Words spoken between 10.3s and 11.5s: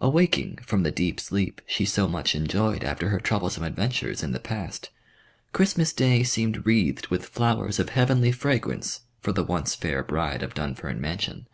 of Dunfern Mansion.